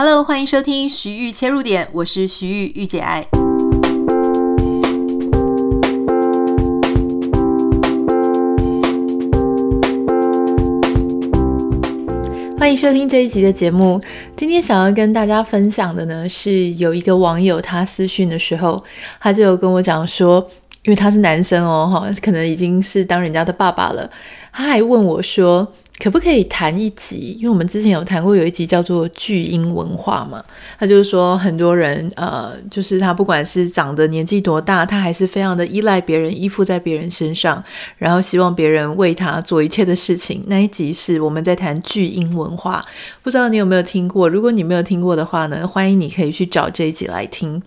[0.00, 3.26] Hello，欢迎收听徐玉切入点，我是徐玉御姐爱。
[12.56, 14.00] 欢迎收听这一集的节目。
[14.36, 18.80] 今天想要跟大家分享的呢，是有一个网友他私讯的时候，
[19.18, 20.48] 他就跟我讲说，
[20.84, 24.08] 因为他是男生哦，哈，可能已经是当人家的爸爸了，
[24.52, 25.66] 他还问我说。
[25.98, 27.36] 可不可以谈一集？
[27.38, 30.42] 因为我们之前有谈过，有一集叫做“巨婴文化”嘛，
[30.78, 37.62] 他就是说很多人，呃，就是他不管是长得年纪多大，他还是非常的依赖别人，依附在别人身上，
[37.96, 40.44] 然后希望别人为他做一切的事情。
[40.46, 42.80] 那一集是我们在谈巨婴文化，
[43.22, 44.28] 不知道你有没有听过？
[44.28, 47.60] 如果你没有听过的话呢，欢迎你可以去找这一集来听。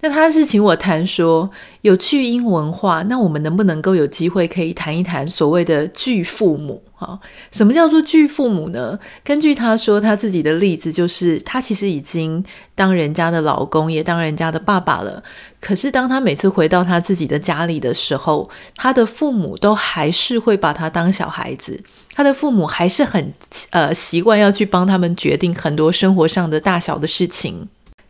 [0.00, 1.50] 那他是请我谈说
[1.80, 6.82] 有巨婴文化，那我们能不能够有机会可以谈一谈所谓的巨父母？
[6.94, 7.18] 哈，
[7.50, 8.98] 什么叫做巨父母呢？
[9.22, 12.42] 根据他说他自己的例子，就是他其实已经
[12.74, 15.22] 当人家的老公，也当人家的爸爸了。
[15.60, 21.78] 可是当他每次回到他自己的家里的时候，他的父母都还是会把他当小孩子，
[22.14, 23.32] 他的父母还是很
[23.70, 27.68] 呃习惯要去帮他们决定很多生活上的大小的事情。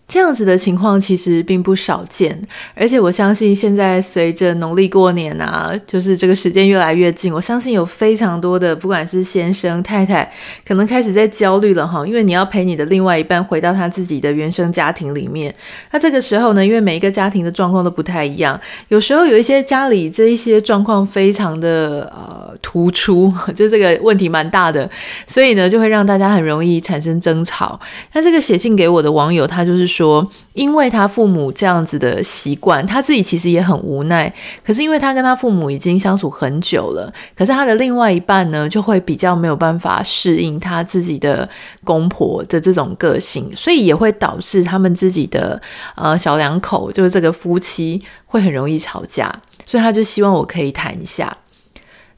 [0.09, 2.41] 这样子的情况其实并不少见，
[2.75, 10.31] 而且我相信现在随着农历过年啊，就是这个时间越来越近，我相信有非常多的不管是先生太太，
[10.65, 15.53] 可能开始在焦虑了哈，因为你要陪你的另外一半回到他自己的原生家庭里面。
[15.91, 24.89] 那这个时候呢，因为每一个家庭的状况都不太一样，有时候有一些家里这一些状况非常的呃突出， 就这个问题蛮大的，
[25.27, 27.81] 所以呢就会让大家很容易产生争吵。
[28.13, 30.31] 那这个写信给我的网友，他就是说。
[30.57, 34.33] 因为他父母这样子的习惯，他自己其实也很无奈。
[34.65, 41.47] 可是因为他跟他父母已经相处很久了，可是他的另外一半呢，就会比较没有办法适应他自己的
[41.85, 45.61] 公婆的这种个性，所以也会导致他们自己的
[45.95, 49.31] 呃小两口，就是这个夫妻会很容易吵架。
[49.67, 51.37] 所以他就希望我可以谈一下。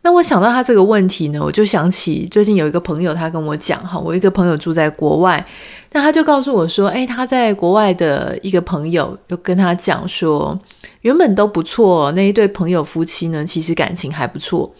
[0.08, 5.46] 那我想到他这个问题呢，我就想起最近有一个朋友，他跟我讲哈，我一个朋友住在国外，
[5.92, 10.58] 那他就告诉我说，诶，他在国外的一个朋友就跟他讲说，
[11.02, 14.72] 原本都不错，那一对朋友夫妻呢，其实感情还不错，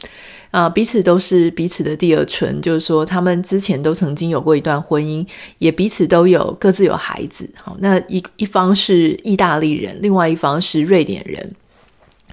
[0.50, 5.26] 啊、彼此都是彼此的第二春，就是说他们之前都曾经有过一段婚姻，
[5.58, 11.52] 也彼此都有各自有孩子，好，那一一方是意大利人，另外一方是瑞典人。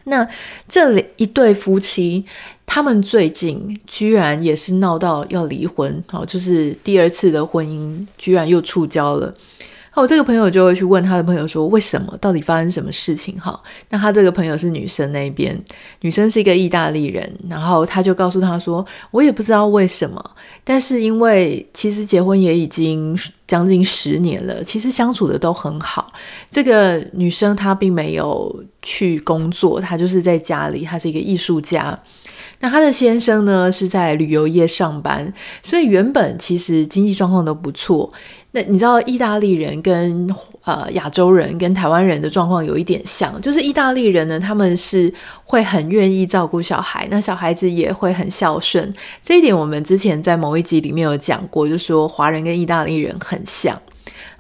[0.08, 0.28] 那
[0.68, 2.24] 这里一对夫妻，
[2.66, 9.34] 他们最近居然也是闹到要离婚，好，就是第二次的婚姻居然又触礁了。
[9.98, 12.18] 那我这个朋友就会去问他的朋友说：“为什么？
[12.20, 13.58] 到底发生什么事情？”哈，
[13.90, 15.58] 那他这个朋友是女生那边，
[16.02, 20.32] 女生是一个意大利人，然后他就告诉他说：“我也不知道为什么，
[20.66, 26.12] 但是因为其实结婚也已经将近十年了，其实相处的都很好。
[26.52, 31.98] 这个女生她并没有去工作，她就是在家里，她是一个艺术家。
[32.60, 35.34] 那她的先生呢是在旅游业上班，
[35.64, 38.12] 所以原本其实经济状况都不错。”
[38.52, 40.34] 那你知道意大利人跟
[40.64, 45.14] 呃亚洲人跟台湾人的状况有一点像，就是意大利人呢，他们是
[45.44, 48.94] 会很愿意照顾小孩，那小孩子也会很孝顺。
[49.22, 53.78] 这一点我们之前在某一集里面有讲过，就说华人跟意大利人很像。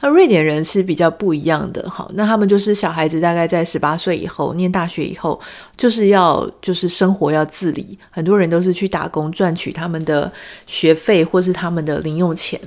[0.06, 5.40] 那瑞典人是比较不一样的，哈，那他们就是小孩子大概在十八岁以后念大学以后，
[5.76, 10.32] 就是要就是生活要自理，很多人都是去打工赚取他们的
[10.68, 12.62] 学费或是他们的零用钱。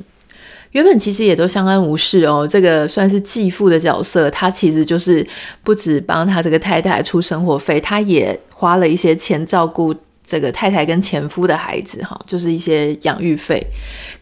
[0.72, 5.25] 原本其实也都相安无事哦，这个算是继父的角色，他其实就是
[5.62, 9.94] 不止帮他这个太太出生活费，他也花了一些钱照顾
[10.28, 13.59] 这个太太跟前夫的孩子，哈，就是一些养育费。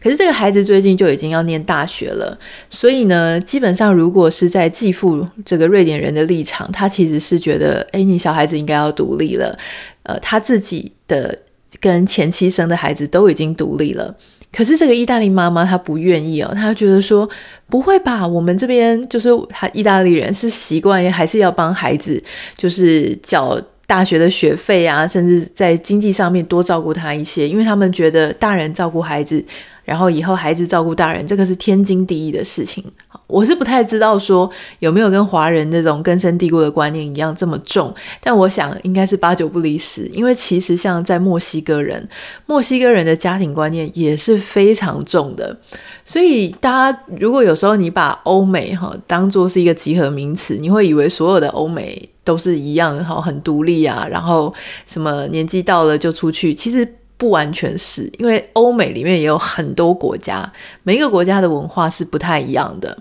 [0.01, 2.37] 可是这个孩子最近就已经要念大学了，
[2.69, 9.59] 所以呢，基本上如果是在继父这个瑞典人的立场，他其实是觉得，诶，你小孩子应该要独立了，
[10.03, 11.37] 呃，他自己的
[11.81, 14.15] 跟前妻生的孩子都已经独立了。
[14.49, 17.29] 可是这个意大利妈妈她不愿意哦，她觉得说
[17.69, 22.23] 不会吧，我们这边就是他意大利人是习惯还是要帮孩子
[22.55, 29.43] 就是缴大学的学费啊，甚至在经济上面多照顾他一些，因为他们觉得大人照顾孩子。
[29.87, 32.83] 然后以后孩子照顾大人，这个是天经地义的事情。
[33.25, 34.49] 我是不太知道说
[34.79, 40.05] 有没有跟华人那种根深蒂固的观念一样这么重，但我想应该是八九不离十。
[40.07, 42.05] 因为其实像在墨西哥人，
[42.47, 45.57] 墨西哥人的家庭观念也是非常重的。
[46.03, 54.53] 所以大家如果有时候你把欧美哈当做是一个集合名词，你会以为所有的欧美都是一样哈，很独立啊，然后
[54.85, 56.85] 什么年纪到了就出去，其实。
[57.17, 60.51] 不完全是，因为欧美里面也有很多国家，
[60.83, 62.97] 每一个国家的文化是不太一样的。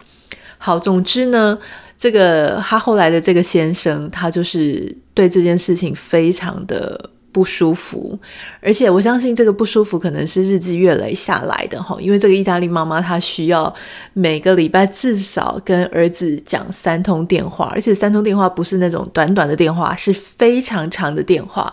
[0.59, 1.59] 好，总之呢，
[1.97, 7.11] 这个他后来的这个先生，他就是对这件事情非常的。
[7.37, 8.19] 不舒服，
[8.63, 13.71] 而且我相信这个不舒服可能是日积月累下来的哈，因为这个意大利妈妈她需要
[14.15, 21.71] 每个礼拜至少跟儿子讲三通电话，而且三通电话不是那种短短的电话，是非常长的电话。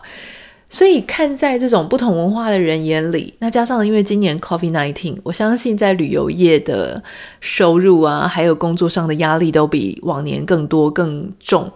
[0.74, 7.00] 所以看在这种不同文化的人眼里，那加上因为今年 COVID-19，我相信在旅游业的
[7.40, 11.72] 收入啊，还有工作上的压力都比往年更多更重，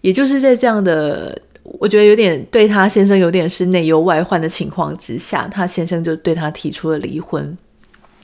[0.00, 1.38] 也就是在这样的。
[1.78, 7.54] 我觉得有点对他先生有点是内忧外患的情况之下，他先生就对他提出了离婚。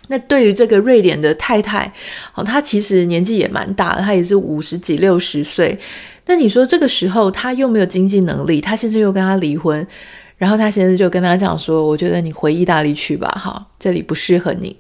[0.09, 1.93] 那对于这个瑞典的太太，
[2.35, 5.79] 哦，她其实年纪也蛮大的，她也是五十几六十岁。
[6.31, 9.85] 那你说这个时候他又没有经济能力，他先生又跟他离婚，
[10.37, 14.77] 然后他先生就跟他讲说：“我觉得你回意大利去吧，哈，这里不适合你。”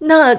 [0.00, 0.36] 那。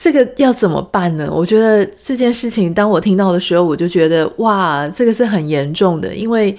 [0.00, 1.28] 这个要怎么办呢？
[1.28, 6.56] 我觉得这件事情，当我听到的时候，我就觉得哇，这个是很严重的，因为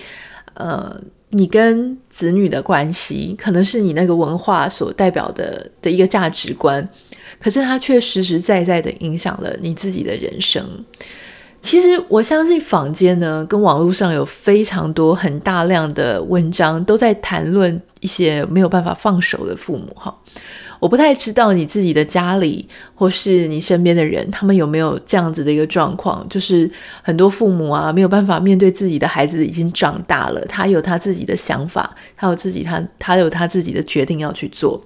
[0.56, 0.94] 呃，
[1.30, 6.86] 你跟子女的关系，可能是你那个文化所代表的的一个价值观，
[7.40, 10.62] 可是它却实实在在的影响了你自己的人生。
[11.62, 20.16] 其实我相信坊间呢，跟网络上有非常多很大量的文章，都在谈论一些没有办法放手的父母，哈。
[20.80, 22.66] 我不太知道你自己的家里
[22.96, 26.72] 或是你身边的人，他们有没有这样子的一个状况，就是
[27.02, 34.82] 很多父母啊没有办法面对自己的孩子已经长大了，他有他自己的想法，他有自己他他有他自己的决定要去做。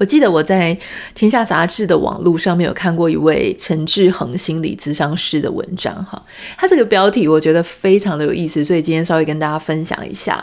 [0.00, 0.74] 我记得我在
[1.14, 6.20] 《天下杂志》的网络上面有看过一位陈志恒心理咨商师的文章，哈，
[6.56, 10.42] 他这个标题我觉得非常的有意思，所以今天稍微跟大家分享一下。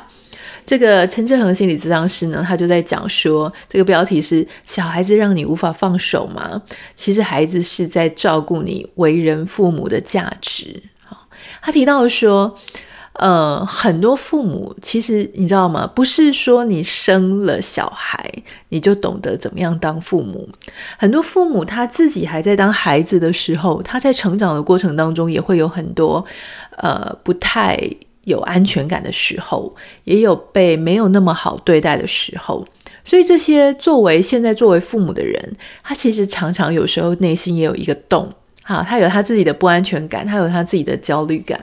[0.63, 6.61] 这个陈志恒心理咨商师呢，他就在讲说，这个标题是“小孩子让你无法放手吗？
[6.95, 11.27] 其实孩子是在照顾你为人父母的价值。”好，
[11.63, 12.55] 他提到说，
[13.17, 15.85] 呃，很多父母其实你知道吗？
[15.87, 18.31] 不是说你生了小孩
[18.69, 20.47] 你就懂得怎么样当父母。
[20.97, 26.23] 很多父母他自己还在当孩子的时候，他在成长的过程当中也会有很多
[26.77, 27.79] 呃不太。
[28.27, 29.73] 有安全感的时候，
[30.03, 32.67] 也有被没有那么好对待的时候，
[33.01, 38.29] 所以这些作为现在作为父母的人，他其实常常有时候内心也有一个洞，
[38.67, 41.57] 好，他有他自己的不安全感，他有他自己的焦虑感，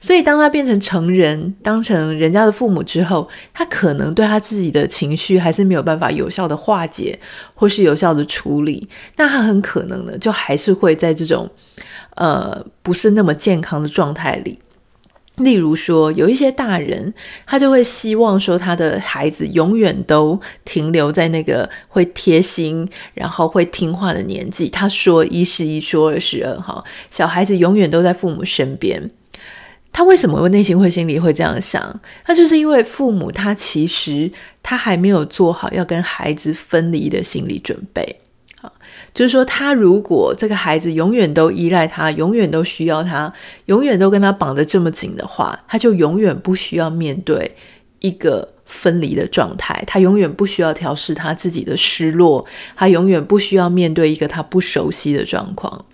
[0.00, 7.18] 所以当他变成成人，当成人家的父母之后，他可能对他自己的情绪还是没有办法有效的化解，
[7.56, 11.50] 或是有效的处理，那他很可能呢，就还是会在这种
[12.14, 14.56] 呃不是那么健康的状态里。
[15.38, 17.12] 例如说，有一些大人，
[17.44, 24.68] 他就会希望说，他的孩子永远都停留在那个会贴心，然后会听话的年纪。
[24.68, 29.10] 他说一是一，说二是二，哈，小孩子永远都在父母身边。
[29.90, 32.00] 他为什么会内心会心里会这样想？
[32.26, 34.30] 那就是因为父母他其实
[34.62, 38.20] 他还没有做好要跟孩子分离的心理准备。
[39.14, 43.32] 就是说，他如果这个孩子永远都依赖他，永远都需要他，
[43.66, 47.54] 永远都跟他绑得这么紧的话，他就永远不需要面对
[48.00, 52.44] 一个分离的状态，他永远不需要调试他自己的失落，
[52.74, 55.84] 他永远不需要面对一个他不熟悉的状况。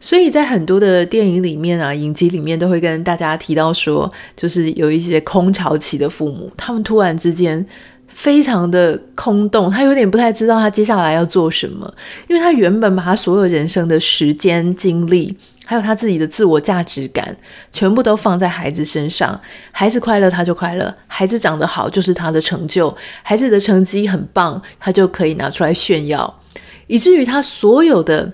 [0.00, 7.64] 所以在很多的电影里面啊，影集里面都会跟大家提到说，就是有一些空巢期的父母，他们突然之间。
[8.08, 11.92] 非常的空洞，他有点不太知道他接下来要做什么，
[12.26, 17.36] 因为他原本把他所有人生的时间、精力，还有他自己的自我价值感，
[17.72, 19.40] 全部都放在孩子身上。
[19.70, 26.40] 孩子快乐，他就快乐；孩子长得好，就是他的成就；孩子的成绩很棒，他就可以拿出来炫耀，
[26.88, 28.32] 以至于他所有的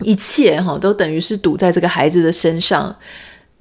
[0.00, 2.96] 一切，哈，都等于是赌在这个孩子的身上。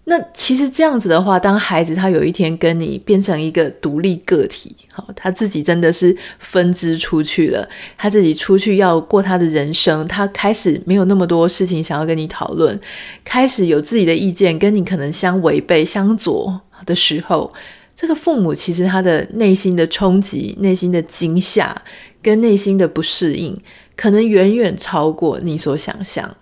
[0.06, 7.68] 那其实这样子的话，当孩子他有一天跟你变成一个独立个体，好，他自己真的是分支出去了，
[7.98, 12.78] 他自己出去要过他的人生，他开始没有那么多事情想要跟你讨论，
[13.24, 17.54] 开始有自己的意见，跟你可能相违背、相左的时候，
[17.96, 21.80] 这个父母其实他的内心的冲击、内心的惊吓
[22.24, 23.56] 跟内心的不适应，
[23.96, 26.36] 可能远远超过你所想象。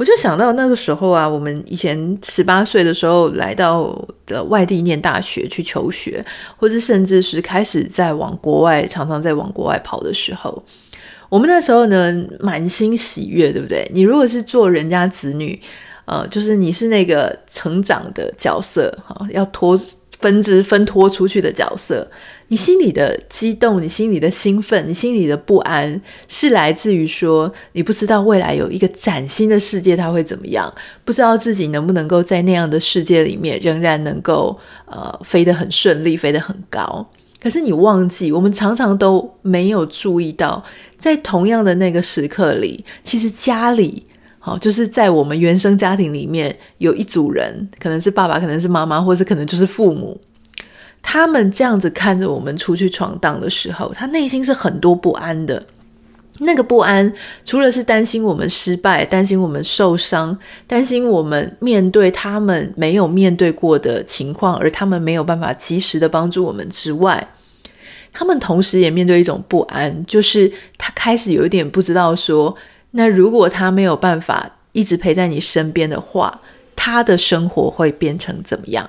[0.00, 6.24] 我就想到那个时候啊，我们以前十八岁的时候来到的外地念大学去求学，
[6.56, 10.64] 或者甚至是开始在往国外，常常在往国外跑的时候，
[11.28, 13.86] 我们那时候呢满心喜悦，对不对？
[13.92, 15.60] 你如果是做人家子女，
[16.06, 19.78] 呃，就是你是那个成长的角色，哈，要托
[20.18, 22.10] 分支分托出去的角色，
[22.50, 30.72] 你心里的激动，你心里的兴奋，你心里的不安，是来自于说你不知道未来有一个崭新的世界它会怎么样，
[31.04, 37.08] 不知道自己能不能够在那样的世界里面仍然能够呃飞得很顺利，飞得很高。
[37.40, 40.60] 可是你忘记，我们常常都没有注意到，
[40.98, 44.04] 在同样的那个时刻里，其实家里
[44.40, 50.20] 好，就是在我们原生家庭里面有一组人，可能是爸爸，可能是妈妈，或者可能就是父母。
[51.02, 55.62] 他们这样子看着我们出去闯荡的时候，他内心是很多不安的。
[56.42, 57.12] 那个不安，
[57.44, 67.28] 除了是担心我们失败，担心我们受伤，担心我们面对他们没有面对过的情况，而他们没有办法及时的帮助我们之外，
[68.10, 72.56] 他们同时也面对一种不安，就是他开始有一点不知道说，
[72.92, 76.40] 那如果他没有办法一直陪在你身边的话，
[76.74, 78.88] 他的生活会变成怎么样？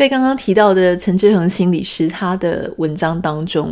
[0.00, 3.70] 在刚刚提到的陈志恒心理师他的文章当中，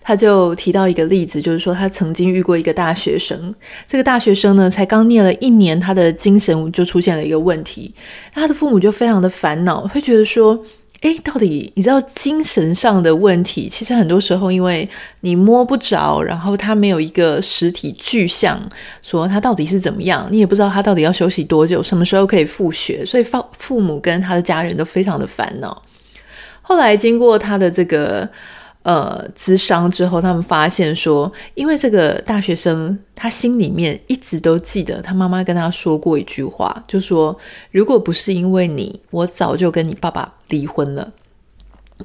[0.00, 3.54] 他就提到一个例子，就是说他曾经遇过一个大学生，
[3.86, 7.94] 这个大学生呢才刚念了一年，他的精神就出现了一个问题，
[8.34, 10.60] 他的父母就非常的烦恼，会觉得说。
[11.02, 14.88] 诶，到底你知道精神上的问题，其实很多时候因为
[15.20, 18.60] 你摸不着，然后他没有一个实体具象，
[19.02, 25.82] 说他到底是怎么样，你也不知道他到底要休息多久，什么时候可以复学，所以父父母跟他的家人都非常的烦恼。
[26.60, 28.28] 后来经过他的这个。
[28.82, 37.36] 呃，咨商之后，他们发现说，因为这个大学生他心里面一直都记得他妈妈跟他说过一句话，就说
[37.70, 41.12] ：“如果不是因为你，我早就跟你爸爸离婚了。”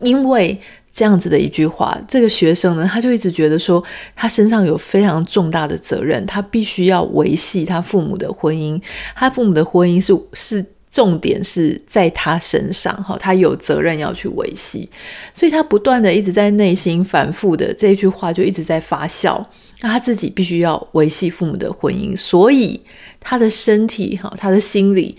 [0.04, 0.60] 因为
[0.92, 3.82] 这样子的一句话，这个学生呢，他就一直觉得说，
[4.14, 8.82] 他身上有非常重大的责任，他必须要维系他父母的婚姻，
[9.16, 10.66] 他父母的婚姻是是。
[10.96, 14.90] 重点是在他身上，哈，他有责任要去维系，
[15.34, 19.46] 所以他不断的一直在内心反复的这一句话就一直在发酵，
[19.82, 22.80] 那他自己必须要维系父母的婚姻，所以
[23.20, 25.18] 他的身体，哈，他的心理。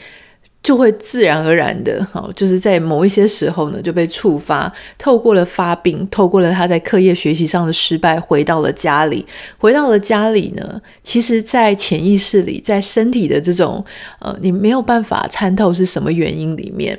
[0.66, 9.24] 就会自然而然的，哈，就是在某一些时候呢，就被触发，透过了发病，透过了他在课业学习上的失败，回到了家里，
[9.58, 13.84] 回到了家里呢，其实，在潜意识里，在身体的这种，
[14.18, 16.98] 呃，你没有办法参透是什么原因里面，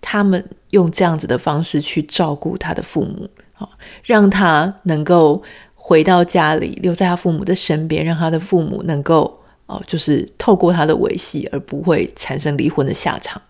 [0.00, 3.70] 他们用这样子的方式去照顾他的父母，好，
[4.02, 5.40] 让他能够
[5.76, 9.38] 回到家里，留在他父母的身边，让他的父母能够。
[9.66, 13.40] 哦，就是透过他的维系，而不会产生离婚的下场。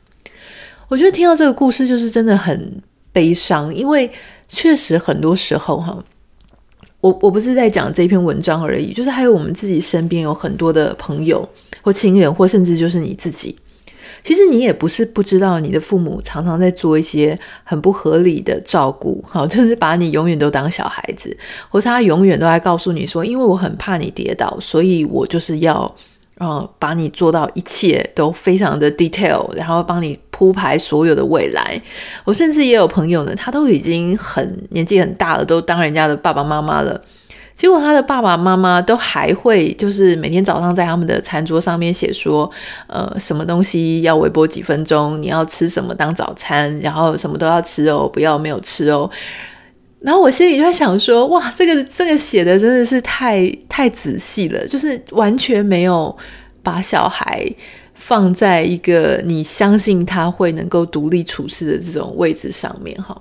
[0.88, 4.10] 我觉得听到这个故事，就是真的很悲伤，因为
[4.48, 6.04] 确实很多时候哈，
[7.00, 11.48] 我我不是在讲这篇文章而已，就是还有我们自己身边有很多的朋友
[11.82, 13.58] 或亲人，或甚至就是你自己。
[14.24, 21.36] 其实你也不是不知道，你的父母常常在做一些很不合理的照顾，好， 就是把你永远都当小孩子，
[21.68, 25.94] 或是他永远都在告诉你说，因为我很怕你跌倒，所以我就是要，
[26.38, 31.80] 呃，把你做到一切都非常的 detail，然后帮你铺排所有的未来。
[32.24, 36.98] 我甚至也有朋友呢，他都已经很年纪很大了，都当人家的爸爸妈妈了。
[37.56, 42.50] 结果他的爸爸妈妈都还会，就是每天早上在他们的餐桌上面写说，
[42.88, 49.08] 呃，什么东西要微波几分钟，你要吃什么当早餐，然后什么都要吃哦，不要没有吃哦。
[50.00, 56.14] 然后我心里就在想说，哇，这个这个写的真的是太太仔细了，就是完全没有
[56.62, 57.48] 把小孩
[57.94, 63.16] 放在一个你相信他会能够独立处事的这种位置上面哈。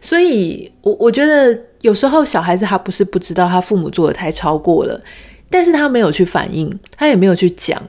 [0.00, 1.58] 所以，我我觉得。
[1.80, 5.00] 有时候小孩子他不是不知道他父母做的太超过了，
[5.48, 7.82] 但是他没有去反应，他也没有去讲，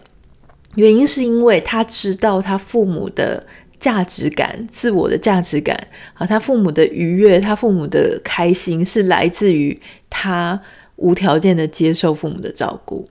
[0.76, 3.46] 原因是因为他知道他父母的
[3.82, 5.78] 价值感、自我的价值感
[6.14, 9.78] 啊，他父母的愉悦、他父母的开心是来自于
[10.10, 10.58] 他
[10.96, 13.06] 无条件的接受父母的照顾，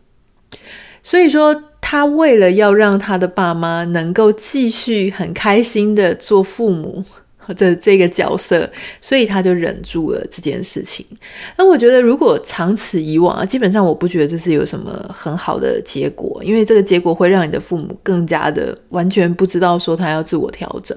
[1.03, 7.05] 所以说他为了要让他的爸妈能够继续很开心的做父母。
[7.53, 8.69] 这这个角色，
[9.01, 11.05] 所以他就忍住了这件事情。
[11.57, 20.97] 那我觉得，如果长此以往啊，基本上我不觉得这是有什么很好的结果，因为这个结果会让你的父母更加的完全不知道说他要自我调整。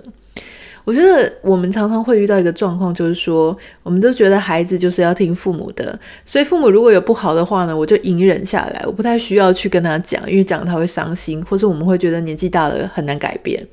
[0.86, 13.66] 我觉得我们常常会遇到一个状况，就是说，我们都觉得孩子就是要听父母的，所以父母如果有不好的话呢，我就隐忍下来，我不太需要去跟他讲，因为讲他会伤心，或者我们会觉得年纪大了很难改变。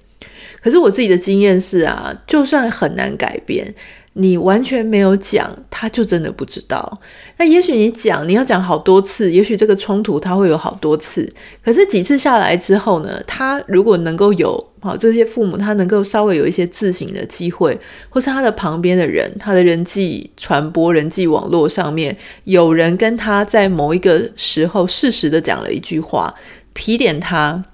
[0.62, 3.74] 可是我自己的经验是啊，就算很难改变，
[4.14, 7.00] 你完全没有讲，他就真的不知道。
[7.38, 11.26] 那也许你讲，你要讲好多次，也许这个冲突他会有好多次。
[11.64, 17.78] 可是几次下来之后呢，他如果能够有好这些父母，他能够稍微有一些自省的机会，
[18.10, 22.14] 或是他的旁边的人，他的人际传播、人际网络上面
[22.44, 26.34] 有人跟他在某一个时候适时的讲了一句话，
[26.74, 27.64] 提点他。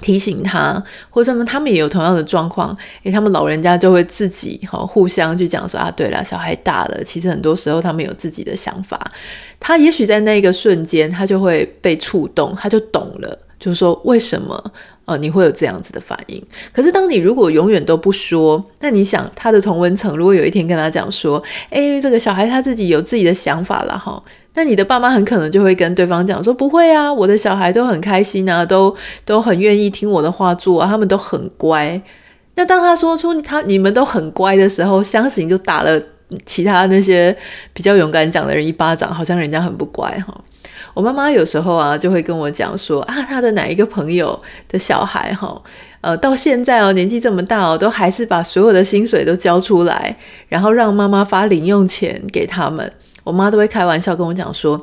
[0.00, 8.98] 提醒他，或者他们他们也有同样的状况，诶，他们老人家就会自己哈互相去讲说啊，对了，小孩大了，其实很多时候他们有自己的想法，
[9.60, 14.72] 他也许在那个瞬间他就会被触动，他就懂了，就是说为什么
[15.04, 16.42] 呃你会有这样子的反应。
[16.72, 24.22] 可是当你如果永远都不说，那你想他的同温层如果有一天跟他讲说，诶，这个小孩他自己有自己的想法了哈。
[24.58, 28.92] 那你的爸妈很可能就会跟对方讲说：“不会啊，我的小孩都很开心啊，都
[29.24, 32.02] 都很愿意听我的话做啊，他们都很乖。”
[32.56, 36.02] 那当他说出他你们都很乖的时候，相信就打了
[36.44, 37.36] 其他那些
[37.72, 40.36] 比较勇敢讲的人一巴掌，好像人家很不乖哈。
[40.92, 44.36] 我妈妈有时候啊就会跟我讲说啊，他的哪一个朋友
[44.68, 45.62] 的小孩哈，
[46.00, 50.16] 呃，到现在哦年纪这么大哦，都还是把所有的薪水都交出来，
[50.48, 52.92] 然后让妈妈发零用钱给他们。
[53.28, 54.82] 我妈都会开玩笑跟我讲说：“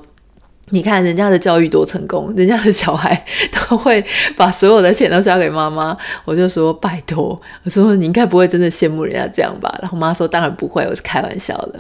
[0.69, 4.05] 你看人家的教育多成功，人家的小孩 都会
[4.37, 11.79] 把所有的钱都交给妈妈。”我就说：“拜托，我说你应该不会真的羡慕人家这样吧？”然后妈说：“当然不会，我是开玩笑的。”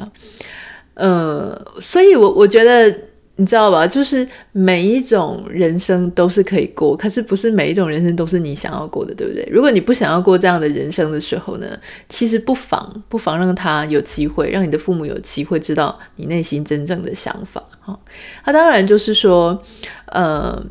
[0.95, 2.93] 嗯，所以我我觉得。
[3.37, 3.85] 你知道吧？
[3.85, 9.47] 就是每一种人生都是可以过，可是不是每一种人生都是你想要过的，对不对？
[9.51, 11.67] 如果你不想要过这样的人生的时候呢，
[12.07, 17.61] 其实不妨不妨让他有机会，让你的父母有机会知道你内心真正的想法。
[17.81, 17.99] 哈，
[18.45, 19.61] 那当然就是说，
[20.07, 20.63] 呃。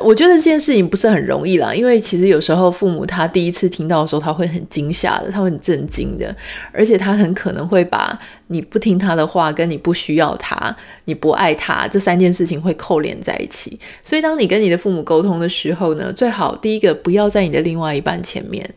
[0.00, 6.34] 我觉得这件事情不是很容易啦，因为其实有时候父母他第一次听到的时候，他会很惊吓的，他会很震惊的，
[6.72, 10.74] 而且他很可能会把你不听他的话，跟你不需要他，
[11.04, 13.78] 你不爱他这三件事情会扣连在一起。
[14.02, 18.68] 所以当你跟你的父母沟通的时候呢，最好第一个不要在你的另外一半前面，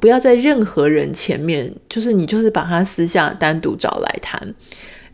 [0.00, 4.54] 不要在任何人前面，就是你就是把他私下单独找来谈，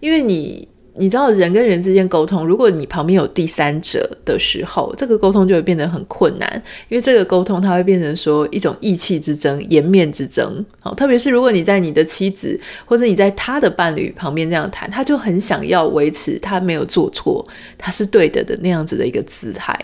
[0.00, 0.68] 因为你。
[1.00, 10.62] 你知道人跟人之间沟通，如果你旁边有第三者的时候，这个沟通就会变得很困难，因为这个沟通它会变成说一种意气之争、颜面之争。
[10.78, 17.46] 好，特别是如果你在你的妻子或者你在他的伴侣旁边这样谈，他就很想要维持他没有做错，
[17.78, 19.74] 他是对的的那样子的一个姿态，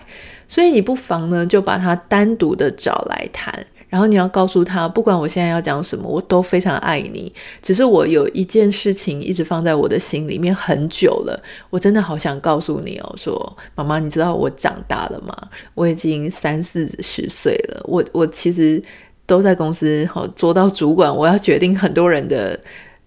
[0.47, 3.67] 所以你不妨呢就把他单独的找来谈。
[3.89, 7.33] 然后你要告诉他，不管我现在要讲什么，我都非常爱你。
[7.63, 15.33] 只是我有一件事情一直放在我的心里面很久了，我真的好想告诉你哦，说妈妈，你知道我长大了吗？
[15.75, 18.83] 我已经三四十岁了，我我其实
[19.25, 22.59] 都在公司好做到主管，我要决定很多人的，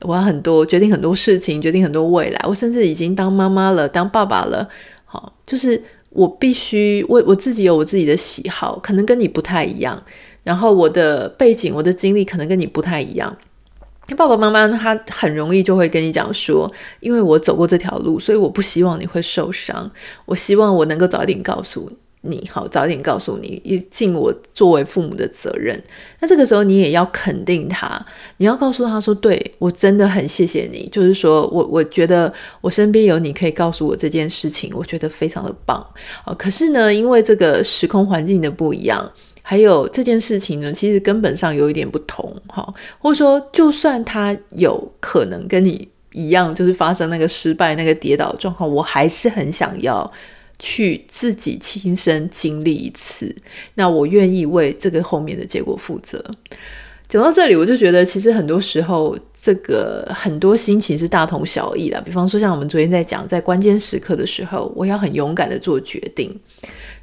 [0.02, 2.40] 我要很多决定很多事情，决定很多未来。
[2.48, 4.68] 我甚至已经当妈妈了，当爸爸了，
[5.04, 10.02] 好，就是我必须我我自己有我自己的喜好，可能跟你不太一样。
[10.44, 13.36] 然后我的背景、我的经历可能跟你不太一样。
[14.18, 19.92] 爸爸妈妈他很容易就会跟你讲说，因为我走过这条路，所以我不希望你会受伤。
[20.26, 25.80] 我希望我能够早点告诉你，好，早点告诉你，尽我作为父母的责任。
[26.22, 28.04] 那这个时候你也要肯定他，
[28.38, 35.86] 你要告诉他说，对，我真的很谢谢你，就是说我我觉得我身边有你可以告诉我这件事情，我觉得非常的棒。
[36.26, 39.12] 哦，可是呢，因为这个时空环境的不一样。
[39.50, 50.14] 还有这件事情呢，其实根本上有一点不同，哈，或者说，就算他有可能跟你一样，就是发生那个失败、那个跌倒状况，我还是很想要
[50.60, 53.36] 去自己亲身经历一次。
[53.74, 56.24] 那我愿意为这个后面的结果负责。
[57.08, 62.00] 讲到这里，我就觉得其实很多时候，这个很多心情是大同小异的。
[62.02, 66.40] 比方说，像我们昨天在讲，在关键时刻的时候，我要很勇敢的做决定。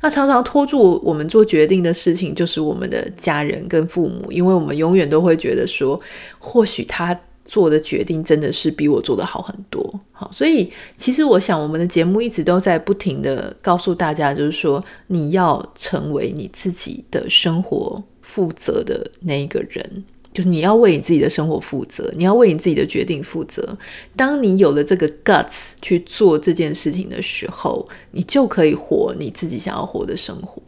[0.07, 6.01] 那常常拖住我们做决定的事情，就是我们的家人跟父母，因为我们永远都会觉得说，
[6.39, 9.99] 或许他做的决定真的是比我做的好很多。
[10.13, 20.05] 好，所以其实我想，我们的节目一直都在不停的告诉大家，就是说，你要成为你自己的生活负责的那一个人。
[20.37, 23.75] 就是你要为你自己的生活负责，你要为你自己的决定负责。
[24.15, 30.61] 当你有了这个 guts 去做这件事情的时候，你就可以活你自己想要活的生活。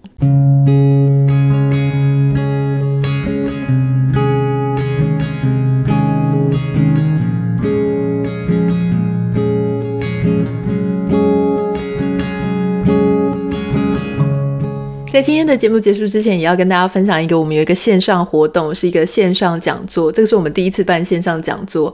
[15.18, 20.12] 在今天的节目结束之前，也要跟大家分享一个，我们有一个线上活动，是一个线上讲座。
[20.12, 21.92] 这个是我们第一次办线上讲座。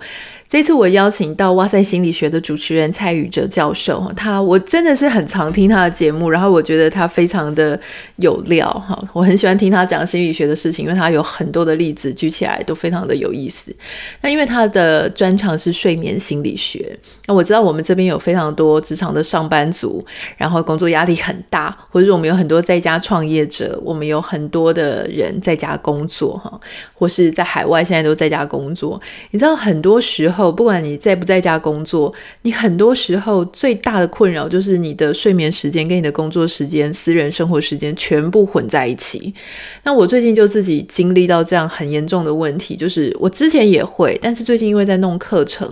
[0.54, 7.78] 这次我邀请到哇塞心理学的主持人蔡宇哲教授，他我真的是很常听他的节目，然后我觉得他非常的
[8.18, 13.74] 有料哈，我很喜欢听他讲心理学的事情，因为他有很多的例子举起来都非常的有意思。
[14.20, 26.60] 那因为他的专长是睡眠心理学，那我知道我们这边有非常多职场的上班族，然后工作压力很大，或者我们有很多在家创业者，我们有很多的人在家工作哈，
[26.94, 29.00] 或是在海外现在都在家工作，
[29.32, 30.43] 你知道很多时候。
[30.50, 39.32] 不管你在不在家工作，你很多时候最大的困扰就是你的睡眠时间跟你的工作时间、私人生活时间全部混在一起。
[39.82, 45.70] 那我最近就自己经历到这样很严重的问题，就是我之前也会，但是最近因为在弄课程，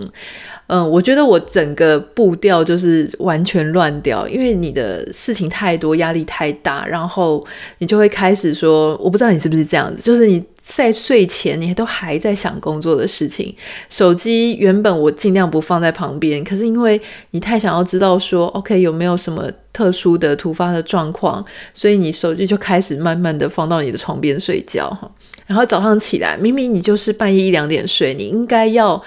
[0.67, 7.45] 嗯，我觉得我整个步调就是完全乱掉，因为你的事情太多，压力太大，然后
[7.79, 10.43] 你就会开始说，我不知道你是不是这样子，就是你。
[10.63, 13.53] 在睡前，你都还在想工作的事情。
[13.89, 16.99] 手机原本我尽量不放在旁边，可是因为
[17.31, 25.11] 你太想要知道说，OK 有没有什么特殊的突发的状况，所以你手机就开始慢慢的放到你的床边睡觉哈。
[25.45, 28.99] 然后早上起来，明明你就是半夜一两点睡，你应该要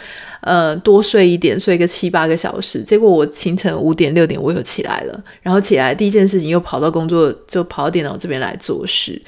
[0.43, 2.83] 呃多睡一点，睡个七八个小时。
[2.83, 9.21] 结果我清晨五点六点我又起来了，然后起来第一件事情又跑到工作，就跑到电脑这边来做事。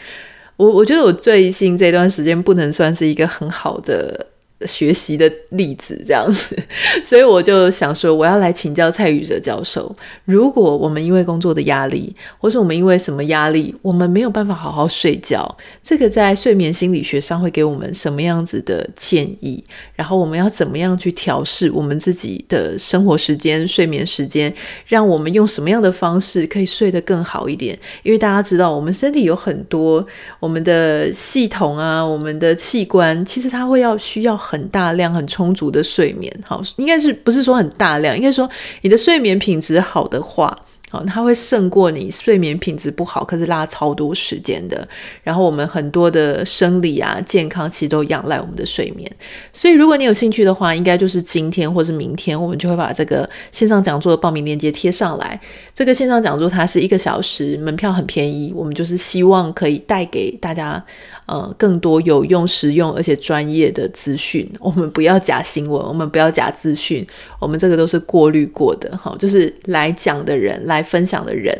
[0.58, 4.26] 我我觉得我最近这段时间不能算是一个很好的。
[4.66, 6.56] 学习的例子这样子，
[7.04, 9.94] 所以我就想说，我要来请教蔡宇哲教授。
[10.24, 19.62] 如果我们因为工作的压力，或是我们因为什么压力，我们没有办法好好睡觉，这个在睡眠心理学上会给我们什么样子的建议？
[19.94, 24.52] 然后我们要怎么样去调试我们自己的生活时间、睡眠时间，
[24.86, 27.78] 让我们用什么样的方式可以睡得更好一点？
[28.02, 30.04] 因为大家知道，我们身体有很多
[30.40, 34.36] 我们的系统啊，我们的器官，其实它会要需要。
[34.48, 38.16] 很大量、很充足的睡眠，好，应该是不是说很大量？
[38.16, 38.48] 应该说
[38.80, 40.58] 你的睡眠品质好的话。
[40.90, 44.88] 好，它会胜过你睡眠品质不好，可是拉超多时间的。
[45.22, 49.06] 然后我们很多的生理啊、健康，其实都仰赖我们的睡眠。
[49.52, 55.38] 所以如果你有兴趣的话，应该就是今天或是明天，我们就会把这个线上讲座的报名链接贴上来。
[55.74, 58.50] 这个线上讲座它是一个小时，门票很便宜。
[58.56, 60.82] 我们就是希望可以带给大家
[61.28, 64.44] 呃更多有用、实用而且专业的资讯。
[64.58, 67.06] 我们不要假新闻，我们不要假资讯，
[67.38, 68.96] 我们这个都是过滤过的。
[68.96, 70.84] 好，就是来讲的人来。
[70.88, 71.54] 分享的人，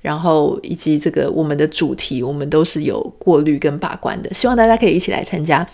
[0.00, 4.34] 然后以及这个我们的主题，我们都是有过滤跟把关的。
[4.34, 5.64] 希望大家可以一起来参加。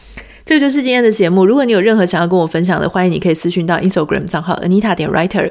[0.44, 1.46] 这就是今天的节目。
[1.46, 5.50] 如果你有任何想要跟我分享的，欢迎你可以私讯到 Instagram 账号 Anita 点 Writer。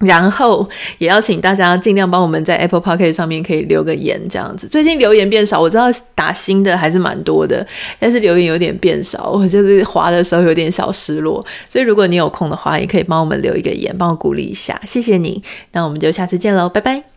[0.00, 4.68] 然后也要请大家尽量帮我们在 Apple p o c k e t 上面可以留个言，这样子。
[4.68, 7.66] 最近留言变少，我知道打新的还是蛮多的，
[7.98, 11.44] 但是留言有点变少，我就是滑的时候有点小失落。
[11.68, 15.42] 所以如果你有空的话，也可以帮我们留一个言，帮我鼓励一下，谢谢你。
[15.72, 17.15] 那我们就下次见喽，拜拜。